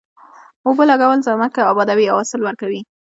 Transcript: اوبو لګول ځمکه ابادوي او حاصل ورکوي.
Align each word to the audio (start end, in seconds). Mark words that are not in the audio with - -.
اوبو 0.65 0.83
لګول 0.91 1.19
ځمکه 1.27 1.61
ابادوي 1.71 2.05
او 2.09 2.15
حاصل 2.21 2.41
ورکوي. 2.43 2.81